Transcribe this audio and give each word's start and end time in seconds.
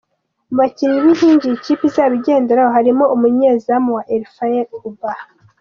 Mu 0.49 0.55
bakinnyi 0.61 0.97
b’inkingi 1.03 1.45
iyi 1.47 1.63
kipe 1.65 1.83
izaba 1.89 2.13
igenderaho 2.19 2.69
harimo 2.77 3.03
umunyezamu 3.15 3.89
wa 3.97 4.03
Ifeanyi 4.15 4.63
Ubah 4.87 5.19
F. 5.25 5.25